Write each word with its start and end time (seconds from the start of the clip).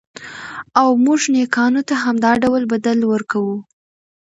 او 0.79 0.89
موږ 1.05 1.21
نېکانو 1.33 1.81
ته 1.87 1.95
همدا 2.03 2.31
ډول 2.43 2.63
بدل 2.73 2.99
ورکوو. 3.11 3.57